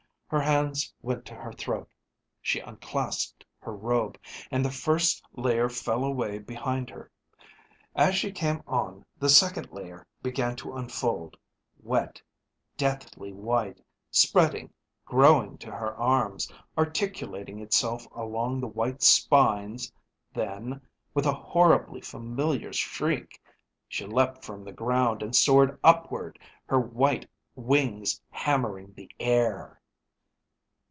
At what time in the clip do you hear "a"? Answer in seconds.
21.25-21.33